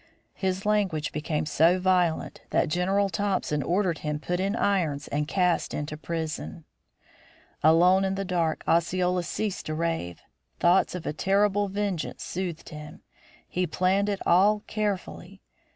His 0.33 0.65
language 0.65 1.11
became 1.11 1.45
so 1.45 1.77
violent 1.79 2.41
that 2.49 2.69
General 2.69 3.07
Thompson 3.07 3.61
ordered 3.61 3.99
him 3.99 4.17
put 4.17 4.39
in 4.39 4.55
irons 4.55 5.07
and 5.09 5.27
cast 5.27 5.75
into 5.75 5.95
prison. 5.95 6.65
Alone 7.61 8.03
in 8.03 8.15
the 8.15 8.25
dark, 8.25 8.63
Osceola 8.67 9.21
ceased 9.21 9.67
to 9.67 9.75
rave. 9.75 10.23
Thoughts 10.59 10.95
of 10.95 11.05
a 11.05 11.13
terrible 11.13 11.67
vengeance 11.67 12.23
soothed 12.23 12.69
him. 12.69 13.01
He 13.47 13.67
planned 13.67 14.09
it 14.09 14.25
all 14.25 14.61
carefully. 14.65 15.39